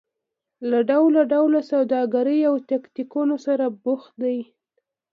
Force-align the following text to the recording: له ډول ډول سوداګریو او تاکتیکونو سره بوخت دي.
له 0.69 0.79
ډول 0.89 1.13
ډول 1.33 1.53
سوداګریو 1.71 2.45
او 2.49 2.55
تاکتیکونو 2.69 3.35
سره 3.45 3.65
بوخت 3.83 4.13
دي. 4.23 4.39